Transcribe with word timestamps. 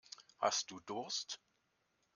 Hast 0.39 0.71
du 0.71 0.79
Durst? 0.79 1.39